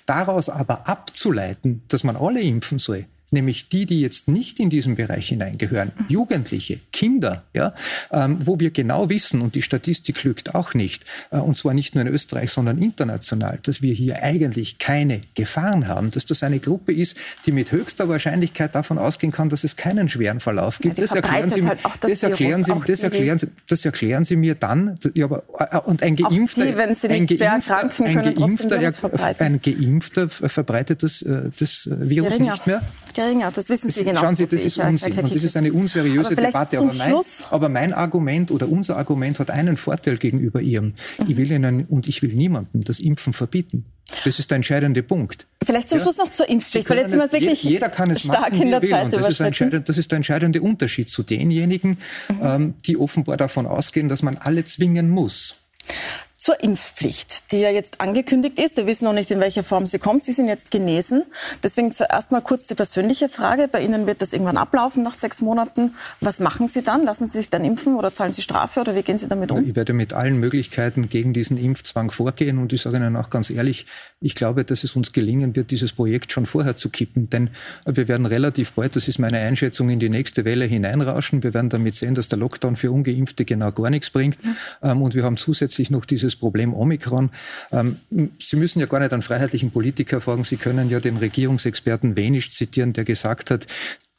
[0.07, 4.95] Daraus aber abzuleiten, dass man alle impfen soll, nämlich die, die jetzt nicht in diesen
[4.95, 7.73] Bereich hineingehören, Jugendliche, Kinder, ja,
[8.11, 11.95] ähm, wo wir genau wissen, und die Statistik lügt auch nicht, äh, und zwar nicht
[11.95, 16.59] nur in Österreich, sondern international, dass wir hier eigentlich keine Gefahren haben, dass das eine
[16.59, 20.97] Gruppe ist, die mit höchster Wahrscheinlichkeit davon ausgehen kann, dass es keinen schweren Verlauf gibt.
[20.97, 24.35] Ja, das, erklären Sie, halt das, das, erklären Sie, das, erklären Sie, das erklären Sie
[24.35, 28.33] mir dann, ja, aber, äh, und ein Geimpfter, Sie, wenn Sie nicht ein Geimpfter, ein
[28.35, 28.93] Geimpfter,
[29.39, 32.51] ein Geimpfter verbreitet das, äh, das Virus Geringer.
[32.51, 32.81] nicht mehr?
[33.13, 33.51] Geringer.
[33.51, 34.21] Das wissen Sie genau.
[34.21, 35.13] Schauen Sie, das ist Unsinn.
[35.13, 36.79] Und das ist eine unseriöse Debatte.
[36.79, 37.15] Aber mein,
[37.49, 40.93] aber mein, Argument oder unser Argument hat einen Vorteil gegenüber Ihrem.
[41.17, 41.25] Mhm.
[41.27, 43.85] Ich will Ihnen und ich will niemandem das Impfen verbieten.
[44.25, 45.47] Das ist der entscheidende Punkt.
[45.63, 46.03] Vielleicht zum ja?
[46.03, 48.69] Schluss noch zur Impfpflicht, weil jetzt sind wir wirklich jeder kann es stark machen, in
[48.69, 51.97] der Zeit und das ist, das ist, der entscheidende Unterschied zu denjenigen,
[52.29, 52.39] mhm.
[52.41, 55.55] ähm, die offenbar davon ausgehen, dass man alle zwingen muss
[56.43, 58.75] zur Impfpflicht, die ja jetzt angekündigt ist.
[58.75, 60.25] Wir wissen noch nicht, in welcher Form sie kommt.
[60.25, 61.23] Sie sind jetzt genesen.
[61.63, 63.69] Deswegen zuerst mal kurz die persönliche Frage.
[63.69, 65.95] Bei Ihnen wird das irgendwann ablaufen nach sechs Monaten.
[66.19, 67.05] Was machen Sie dann?
[67.05, 69.65] Lassen Sie sich dann impfen oder zahlen Sie Strafe oder wie gehen Sie damit um?
[69.65, 73.49] Ich werde mit allen Möglichkeiten gegen diesen Impfzwang vorgehen und ich sage Ihnen auch ganz
[73.49, 73.85] ehrlich,
[74.19, 77.29] ich glaube, dass es uns gelingen wird, dieses Projekt schon vorher zu kippen.
[77.29, 77.51] Denn
[77.85, 81.41] wir werden relativ bald, das ist meine Einschätzung, in die nächste Welle hineinrauschen.
[81.41, 84.37] Wir werden damit sehen, dass der Lockdown für Ungeimpfte genau gar nichts bringt.
[84.81, 84.91] Ja.
[84.91, 87.29] Ähm, und wir haben zusätzlich noch dieses das Problem Omikron.
[87.71, 87.97] Ähm,
[88.39, 90.43] Sie müssen ja gar nicht an freiheitlichen Politiker fragen.
[90.43, 93.67] Sie können ja den Regierungsexperten Wenisch zitieren, der gesagt hat,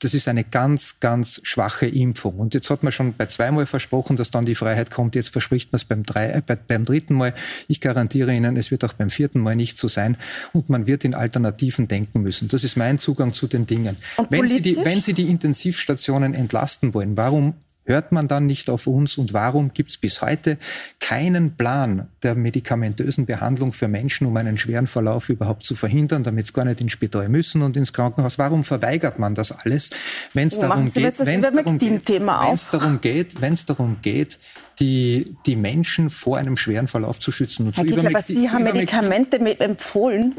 [0.05, 2.39] das ist eine ganz, ganz schwache Impfung.
[2.39, 5.15] Und jetzt hat man schon bei zweimal versprochen, dass dann die Freiheit kommt.
[5.15, 7.33] Jetzt verspricht man es beim, drei, äh, beim dritten Mal.
[7.69, 10.17] Ich garantiere Ihnen, es wird auch beim vierten Mal nicht so sein.
[10.53, 12.49] Und man wird in Alternativen denken müssen.
[12.49, 13.97] Das ist mein Zugang zu den Dingen.
[14.29, 18.87] Wenn Sie, die, wenn Sie die Intensivstationen entlasten wollen, warum hört man dann nicht auf
[18.87, 20.59] uns und warum gibt es bis heute
[21.01, 26.47] keinen Plan der medikamentösen Behandlung für Menschen, um einen schweren Verlauf überhaupt zu verhindern, damit
[26.47, 28.39] sie gar nicht ins Spital müssen und ins Krankenhaus?
[28.39, 29.91] Warum verweigert man das alles,
[30.33, 32.19] wenn es darum, geht, darum geht,
[32.73, 34.39] darum geht, wenn es darum geht,
[34.81, 37.67] die, die Menschen vor einem schweren Verlauf zu schützen.
[37.67, 40.35] Und Herr Kickl, aber Sie haben Medikamente empfohlen,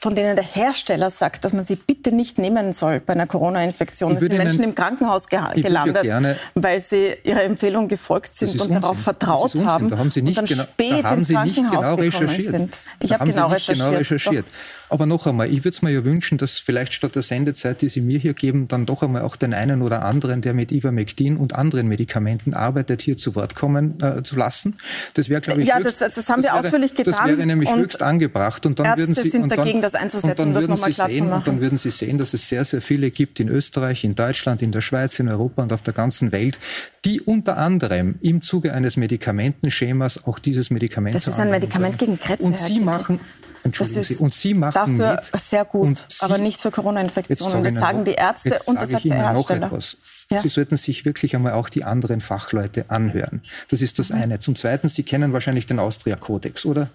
[0.00, 4.14] von denen der Hersteller sagt, dass man sie bitte nicht nehmen soll bei einer Corona-Infektion.
[4.14, 6.20] Es sind Menschen im Krankenhaus ge gelandet, ja
[6.54, 9.88] weil sie ihrer Empfehlung gefolgt sind und darauf vertraut haben.
[9.90, 12.48] Da haben Sie nicht, genau, da haben sie nicht genau recherchiert.
[12.48, 12.80] Sind.
[13.00, 14.46] Ich habe genau, genau recherchiert.
[14.90, 17.88] Aber noch einmal, ich würde es mir ja wünschen, dass vielleicht statt der Sendezeit, die
[17.88, 21.36] Sie mir hier geben, dann doch einmal auch den einen oder anderen, der mit Ivermectin
[21.36, 24.76] und anderen Medikamenten arbeitet, hier zu Wort kommen äh, zu lassen.
[25.14, 27.12] Das wäre, glaube ich, ja, höchst, das, das haben wir wäre, ausführlich getan.
[27.12, 28.64] Das wäre nämlich höchst angebracht.
[28.64, 30.92] Und dann Ärzte würden Sie, sind und dann, dagegen, das einzusetzen, und dann würden Sie
[30.92, 34.14] sehen, Und dann würden Sie sehen, dass es sehr, sehr viele gibt in Österreich, in
[34.14, 36.58] Deutschland, in der Schweiz, in Europa und auf der ganzen Welt,
[37.04, 42.18] die unter anderem im Zuge eines Medikamentenschemas auch dieses Medikament Das ist ein Medikament gegen
[42.18, 42.42] Krebs.
[42.42, 43.20] Und Sie machen
[43.64, 44.16] Entschuldigen Sie.
[44.16, 47.62] Und Sie machen dafür mit, sehr gut, Sie, aber nicht für Corona-Infektionen.
[47.62, 49.32] Das sagen die Ärzte und das sagt der Hersteller.
[49.32, 49.96] Noch etwas.
[50.30, 50.42] Ja.
[50.42, 53.42] Sie sollten sich wirklich einmal auch die anderen Fachleute anhören.
[53.70, 54.22] Das ist das mhm.
[54.22, 54.40] eine.
[54.40, 56.88] Zum Zweiten, Sie kennen wahrscheinlich den Austria-Kodex, oder?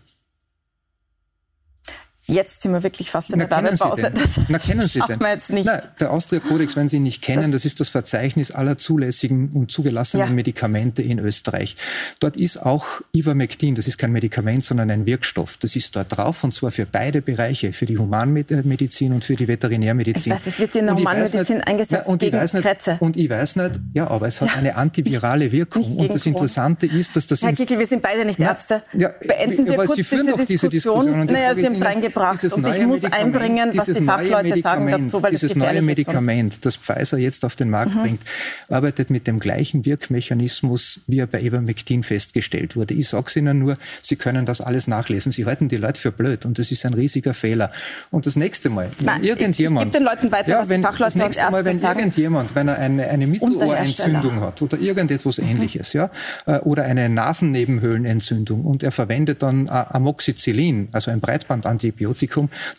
[2.26, 4.10] Jetzt sind wir wirklich fast in der Werbepause.
[4.14, 5.20] Das Na, kennen Sie denn?
[5.20, 5.66] Wir jetzt nicht.
[5.66, 9.50] Na, der Austria-Kodex, wenn Sie ihn nicht kennen, das, das, ist das Verzeichnis aller zulässigen
[9.50, 10.34] und zugelassenen ja.
[10.34, 11.76] Medikamente in Österreich.
[12.22, 15.58] Dort ist auch Ivermectin, das ist kein Medikament, sondern ein Wirkstoff.
[15.58, 19.50] Das ist dort drauf und zwar für beide Bereiche, für die Humanmedizin und für die
[19.50, 20.32] Veterinärmedizin.
[20.32, 23.02] Ich weiß, es wird in der Humanmedizin nicht, eingesetzt na, gegen nicht.
[23.02, 24.56] Und ich weiß nicht, ja, aber es hat ja.
[24.56, 25.82] eine antivirale Wirkung.
[25.82, 27.42] Nicht, und das Interessante ist, dass das...
[27.42, 28.82] Herr Kickel, wir sind beide nicht Ärzte.
[28.94, 31.26] Ja, Beenden wir kurz Sie führen diese doch diese Diskussion.
[31.26, 35.32] Naja, Sie haben es reingebracht und ich muss einbringen, was die Fachleute sagen dazu, weil
[35.32, 38.02] Dieses neue Medikament, das Pfizer jetzt auf den Markt mhm.
[38.02, 38.22] bringt,
[38.70, 42.94] arbeitet mit dem gleichen Wirkmechanismus, wie er bei Ivermectin festgestellt wurde.
[42.94, 45.32] Ich sage es Ihnen nur, Sie können das alles nachlesen.
[45.32, 47.72] Sie halten die Leute für blöd und das ist ein riesiger Fehler.
[48.12, 49.94] Und das nächste Mal, wenn Nein, irgendjemand...
[49.94, 53.08] Den Leuten weiter, ja, wenn, was das nächste Mal, wenn sagen, irgendjemand, wenn er eine,
[53.08, 55.50] eine Mittelohrentzündung hat oder irgendetwas mhm.
[55.50, 56.10] ähnliches, ja,
[56.46, 62.03] äh, oder eine Nasennebenhöhlenentzündung und er verwendet dann Amoxicillin, also ein Breitbandantibiotikum,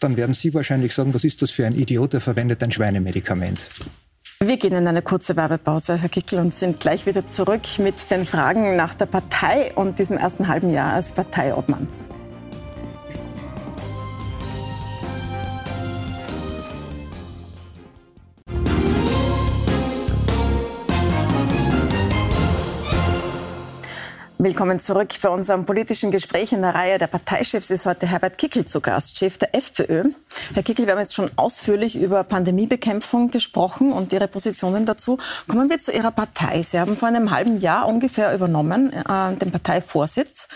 [0.01, 3.69] dann werden Sie wahrscheinlich sagen, was ist das für ein Idiot, der verwendet ein Schweinemedikament.
[4.41, 8.27] Wir gehen in eine kurze Werbepause, Herr Kickel, und sind gleich wieder zurück mit den
[8.27, 11.89] Fragen nach der Partei und diesem ersten halben Jahr als Parteiobmann.
[24.45, 26.53] Willkommen zurück bei unserem politischen Gespräch.
[26.53, 30.11] In der Reihe der Parteichefs ist heute Herbert Kickel zu Gast, Chef der FPÖ.
[30.53, 35.17] Herr Kickel, wir haben jetzt schon ausführlich über Pandemiebekämpfung gesprochen und Ihre Positionen dazu.
[35.49, 36.61] Kommen wir zu Ihrer Partei.
[36.61, 40.49] Sie haben vor einem halben Jahr ungefähr übernommen äh, den Parteivorsitz.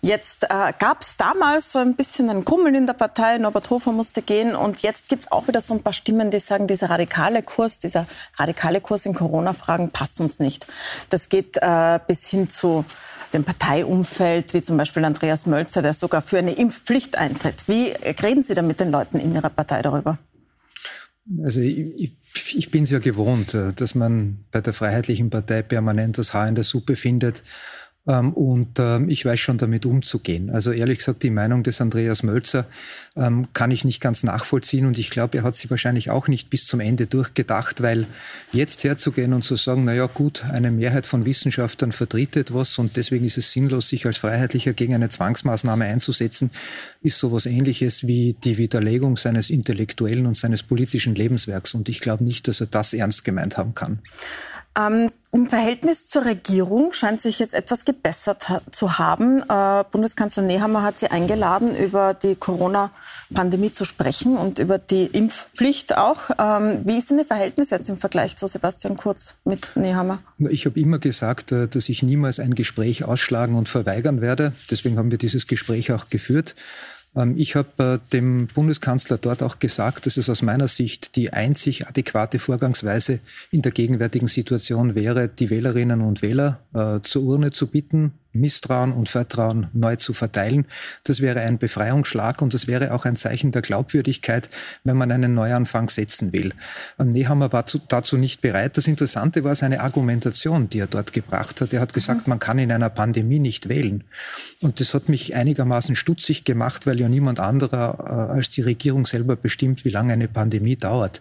[0.00, 3.36] Jetzt äh, gab es damals so ein bisschen ein Grummeln in der Partei.
[3.36, 6.38] Norbert Hofer musste gehen und jetzt gibt es auch wieder so ein paar Stimmen, die
[6.38, 8.06] sagen, dieser radikale Kurs, dieser
[8.38, 10.66] radikale Kurs in Corona-Fragen passt uns nicht.
[11.10, 12.86] Das geht äh, bis hin zu
[13.34, 17.64] dem Parteiumfeld, wie zum Beispiel Andreas Mölzer, der sogar für eine Impfpflicht eintritt.
[17.66, 17.92] Wie
[18.22, 20.18] reden Sie da mit den Leuten in Ihrer Partei darüber?
[21.42, 22.12] Also ich,
[22.54, 26.48] ich bin es ja gewohnt, äh, dass man bei der Freiheitlichen Partei permanent das Haar
[26.48, 27.42] in der Suppe findet
[28.06, 30.50] und ähm, ich weiß schon damit umzugehen.
[30.50, 32.66] Also ehrlich gesagt, die Meinung des Andreas Mölzer
[33.16, 36.50] ähm, kann ich nicht ganz nachvollziehen und ich glaube, er hat sie wahrscheinlich auch nicht
[36.50, 38.06] bis zum Ende durchgedacht, weil
[38.52, 43.24] jetzt herzugehen und zu sagen, naja gut, eine Mehrheit von Wissenschaftlern vertritt etwas und deswegen
[43.24, 46.50] ist es sinnlos, sich als Freiheitlicher gegen eine Zwangsmaßnahme einzusetzen,
[47.04, 52.24] ist sowas ähnliches wie die Widerlegung seines intellektuellen und seines politischen Lebenswerks und ich glaube
[52.24, 54.00] nicht, dass er das ernst gemeint haben kann.
[54.76, 59.40] Ähm, Im Verhältnis zur Regierung scheint sich jetzt etwas gebessert ha zu haben.
[59.48, 65.96] Äh, Bundeskanzler Nehammer hat Sie eingeladen, über die Corona-Pandemie zu sprechen und über die Impfpflicht
[65.96, 66.30] auch.
[66.40, 70.18] Ähm, wie ist denn Ihr Verhältnis jetzt im Vergleich zu Sebastian Kurz mit Nehammer?
[70.38, 74.52] Ich habe immer gesagt, äh, dass ich niemals ein Gespräch ausschlagen und verweigern werde.
[74.70, 76.56] Deswegen haben wir dieses Gespräch auch geführt.
[77.16, 81.32] Ähm, ich habe äh, dem Bundeskanzler dort auch gesagt, dass es aus meiner Sicht die
[81.32, 87.50] einzig adäquate Vorgangsweise in der gegenwärtigen Situation wäre, die Wählerinnen und Wähler äh, zur Urne
[87.50, 90.66] zu bitten, Misstrauen und Vertrauen neu zu verteilen.
[91.04, 94.48] Das wäre ein Befreiungsschlag und das wäre auch ein Zeichen der Glaubwürdigkeit,
[94.84, 96.52] wenn man einen Neuanfang setzen will.
[96.98, 98.76] Nehammer war dazu nicht bereit.
[98.76, 101.72] Das Interessante war seine Argumentation, die er dort gebracht hat.
[101.72, 102.30] Er hat gesagt, mhm.
[102.30, 104.04] man kann in einer Pandemie nicht wählen.
[104.60, 109.06] Und das hat mich einigermaßen stutzig gemacht, weil ja niemand anderer äh, als die Regierung
[109.06, 111.20] selber bestimmt, wie lange eine Pandemie dauert.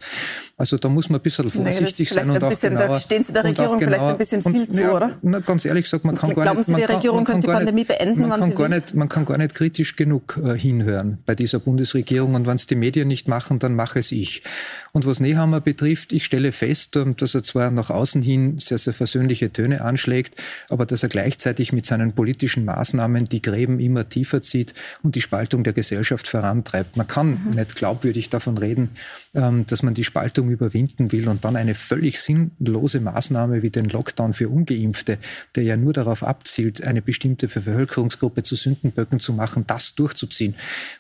[0.58, 2.88] Also da muss man ein bisschen vorsichtig nee, sein und auch bisschen, genauer.
[2.88, 5.18] Da stehen Sie der Regierung genauer, vielleicht ein bisschen viel und, zu, ja, oder?
[5.22, 6.66] Na, ganz ehrlich gesagt, man kann Glauben gar nicht...
[6.66, 9.38] Sie, die Regierung könnte die Pandemie nicht, beenden, man kann, gar nicht, man kann gar
[9.38, 12.36] nicht kritisch genug äh, hinhören bei dieser Bundesregierung.
[12.36, 14.44] Und wenn es die Medien nicht machen, dann mache es ich.
[14.94, 18.78] Und was Nehammer betrifft, ich stelle fest, ähm, dass er zwar nach außen hin sehr,
[18.78, 24.08] sehr versöhnliche Töne anschlägt, aber dass er gleichzeitig mit seinen politischen Maßnahmen die Gräben immer
[24.08, 26.98] tiefer zieht und die Spaltung der Gesellschaft vorantreibt.
[26.98, 27.56] Man kann mhm.
[27.56, 28.90] nicht glaubwürdig davon reden,
[29.36, 33.86] ähm, dass man die Spaltung überwinden will und dann eine völlig sinnlose Maßnahme wie den
[33.86, 35.18] Lockdown für Ungeimpfte,
[35.56, 40.56] der ja nur darauf abzielt, eine bestimmte Bevölkerungsgruppe zu Sündenböcken zu machen, das durchzuziehen.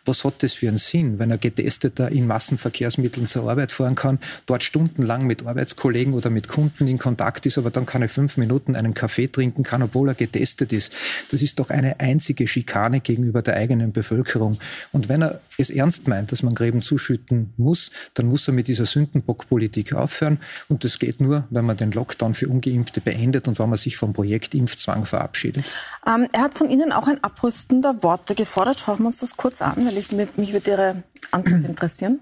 [0.05, 4.19] Was hat das für einen Sinn, wenn ein Getesteter in Massenverkehrsmitteln zur Arbeit fahren kann,
[4.45, 8.75] dort stundenlang mit Arbeitskollegen oder mit Kunden in Kontakt ist, aber dann keine fünf Minuten
[8.75, 10.91] einen Kaffee trinken kann, obwohl er getestet ist.
[11.31, 14.57] Das ist doch eine einzige Schikane gegenüber der eigenen Bevölkerung.
[14.91, 18.67] Und wenn er es ernst meint, dass man Gräben zuschütten muss, dann muss er mit
[18.67, 20.39] dieser Sündenbockpolitik aufhören.
[20.67, 23.97] Und das geht nur, wenn man den Lockdown für Ungeimpfte beendet und wenn man sich
[23.97, 25.65] vom Projekt Impfzwang verabschiedet.
[26.07, 28.79] Ähm, er hat von Ihnen auch ein Abrüsten der Worte gefordert.
[28.79, 32.19] Schauen wir uns das kurz an, weil ich, mich würde Ihre Antwort interessieren.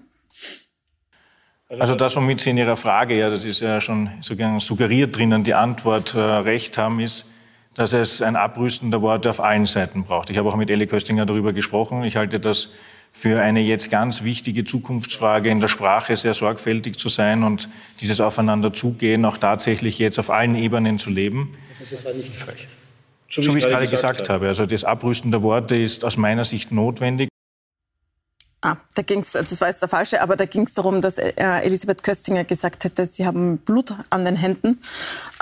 [1.68, 5.54] Also das, womit Sie in Ihrer Frage, ja, das ist ja schon suggeriert drinnen, die
[5.54, 7.24] Antwort äh, recht haben, ist,
[7.74, 10.28] dass es ein Abrüsten der Worte auf allen Seiten braucht.
[10.28, 12.04] Ich habe auch mit Elli Köstinger darüber gesprochen.
[12.04, 12.68] Ich halte das
[13.12, 17.68] für eine jetzt ganz wichtige Zukunftsfrage in der Sprache sehr sorgfältig zu sein und
[18.00, 21.56] dieses Aufeinanderzugehen auch tatsächlich jetzt auf allen Ebenen zu leben.
[21.78, 22.68] Das war nicht frech.
[23.32, 24.48] So wie, so wie ich es gerade gesagt, gesagt habe.
[24.48, 27.28] Also das Abrüsten der Worte ist aus meiner Sicht notwendig.
[28.64, 31.32] Ah, da ging's, das war jetzt der falsche, aber da ging es darum, dass äh,
[31.64, 34.80] Elisabeth Köstinger gesagt hätte, sie haben Blut an den Händen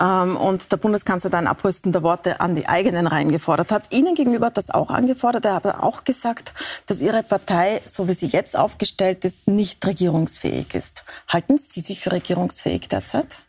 [0.00, 3.92] ähm, und der Bundeskanzler dann abrüstende Worte an die eigenen Reihen gefordert hat.
[3.92, 5.44] Ihnen gegenüber hat das auch angefordert.
[5.44, 6.54] Er hat auch gesagt,
[6.86, 11.04] dass Ihre Partei, so wie sie jetzt aufgestellt ist, nicht regierungsfähig ist.
[11.28, 13.42] Halten Sie sich für regierungsfähig derzeit?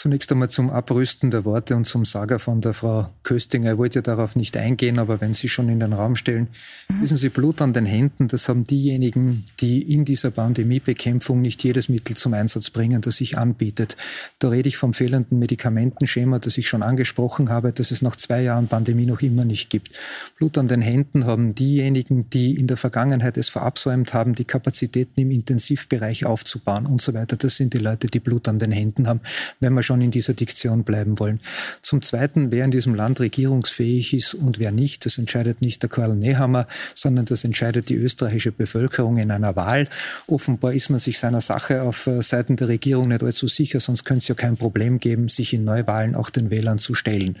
[0.00, 3.72] Zunächst einmal zum Abrüsten der Worte und zum Sager von der Frau Köstinger.
[3.72, 6.48] Ich wollte ja darauf nicht eingehen, aber wenn Sie schon in den Raum stellen,
[6.88, 7.02] mhm.
[7.02, 11.90] wissen Sie, Blut an den Händen, das haben diejenigen, die in dieser Pandemiebekämpfung nicht jedes
[11.90, 13.98] Mittel zum Einsatz bringen, das sich anbietet.
[14.38, 18.40] Da rede ich vom fehlenden Medikamentenschema, das ich schon angesprochen habe, das es nach zwei
[18.40, 19.90] Jahren Pandemie noch immer nicht gibt.
[20.38, 25.20] Blut an den Händen haben diejenigen, die in der Vergangenheit es verabsäumt haben, die Kapazitäten
[25.20, 27.36] im Intensivbereich aufzubauen und so weiter.
[27.36, 29.20] Das sind die Leute, die Blut an den Händen haben.
[29.60, 31.40] Wenn wir schon in dieser Diktion bleiben wollen.
[31.82, 35.90] Zum Zweiten, wer in diesem Land regierungsfähig ist und wer nicht, das entscheidet nicht der
[35.90, 39.88] Karl Nehammer, sondern das entscheidet die österreichische Bevölkerung in einer Wahl.
[40.28, 44.04] Offenbar ist man sich seiner Sache auf äh, Seiten der Regierung nicht allzu sicher, sonst
[44.04, 47.36] könnte es ja kein Problem geben, sich in Neuwahlen auch den Wählern zu stellen.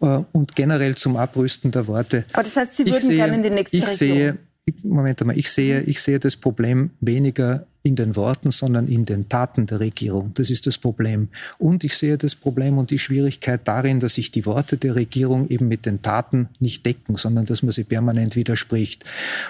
[0.00, 2.24] Äh, und generell zum Abrüsten der Worte.
[2.32, 3.98] Aber das heißt, Sie würden sehe, gerne in die nächste ich Regierung?
[3.98, 4.38] Sehe,
[4.82, 9.28] Moment einmal, ich sehe, ich sehe das Problem weniger in den Worten, sondern in den
[9.28, 10.32] Taten der Regierung.
[10.34, 11.28] Das ist das Problem.
[11.58, 15.48] Und ich sehe das Problem und die Schwierigkeit darin, dass sich die Worte der Regierung
[15.48, 19.04] eben mit den Taten nicht decken, sondern dass man sie permanent widerspricht.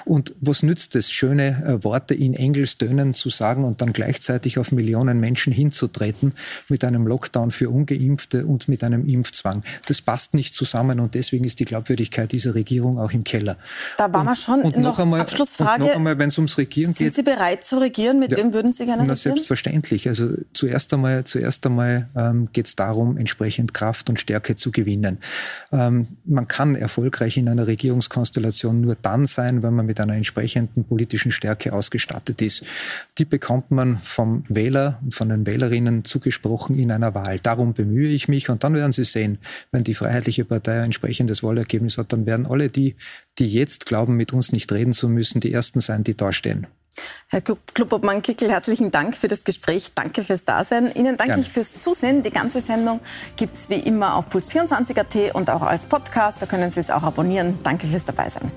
[0.07, 4.73] Und was nützt es, schöne äh, Worte in Engelstönen zu sagen und dann gleichzeitig auf
[4.73, 6.33] Millionen Menschen hinzutreten
[6.69, 9.63] mit einem Lockdown für Ungeimpfte und mit einem Impfzwang?
[9.87, 13.59] Das passt nicht zusammen und deswegen ist die Glaubwürdigkeit dieser Regierung auch im Keller.
[13.99, 15.85] Da waren wir schon und noch, noch einmal, Abschlussfrage.
[15.85, 17.15] noch einmal, wenn es ums Regieren sind geht.
[17.15, 18.22] Sind Sie bereit zu regieren?
[18.23, 20.07] Mit ja, wem würden Sie gerne na, Selbstverständlich.
[20.07, 25.19] Also zuerst einmal, zuerst einmal ähm, geht es darum, entsprechend Kraft und Stärke zu gewinnen.
[25.73, 30.85] Ähm, man kann erfolgreich in einer Regierungskonstellation nur dann sein, wenn man mit einer entsprechenden
[30.85, 32.65] politischen Stärke ausgestattet ist.
[33.19, 37.41] Die bekommt man vom Wähler und von den Wählerinnen zugesprochen in einer Wahl.
[37.41, 39.39] Darum bemühe ich mich und dann werden Sie sehen,
[39.73, 42.95] wenn die Freiheitliche Partei ein entsprechendes Wahlergebnis hat, dann werden alle die,
[43.39, 46.69] die jetzt glauben, mit uns nicht reden zu müssen, die Ersten sein, die dastehen.
[47.29, 49.93] Herr Klubobmann-Kickel, herzlichen Dank für das Gespräch.
[49.95, 50.93] Danke fürs Dasein.
[50.95, 51.43] Ihnen danke Gerne.
[51.43, 52.23] ich fürs Zusehen.
[52.23, 53.01] Die ganze Sendung
[53.37, 56.41] gibt es wie immer auf Puls24.at und auch als Podcast.
[56.41, 57.59] Da können Sie es auch abonnieren.
[57.63, 58.53] Danke fürs Dabeisein.